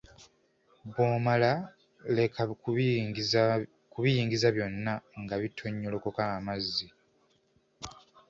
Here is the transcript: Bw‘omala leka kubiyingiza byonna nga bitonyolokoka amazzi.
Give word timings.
Bw‘omala 0.89 1.51
leka 2.15 2.41
kubiyingiza 3.93 4.47
byonna 4.55 4.93
nga 5.21 5.35
bitonyolokoka 5.41 6.21
amazzi. 6.37 6.87